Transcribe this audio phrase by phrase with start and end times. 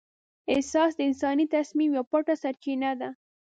[0.53, 3.09] احساس د انساني تصمیم یوه پټه سرچینه ده.